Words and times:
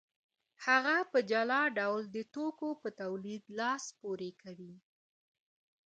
هغه 0.65 0.95
په 1.11 1.19
جلا 1.31 1.61
ډول 1.77 2.03
د 2.15 2.17
توکو 2.33 2.69
په 2.81 2.89
تولید 3.01 3.43
لاس 3.59 3.83
پورې 4.01 4.29
کوي 4.41 4.75